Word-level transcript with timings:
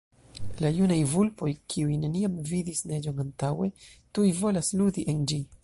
La 0.63 0.69
junaj 0.77 0.95
vulpoj, 1.11 1.49
kiuj 1.73 1.99
neniam 2.05 2.39
vidis 2.53 2.81
neĝon 2.93 3.21
antaŭe, 3.27 3.71
tuj 4.17 4.27
volas 4.43 4.73
ludi 4.81 5.07
en 5.15 5.25
ĝi. 5.33 5.43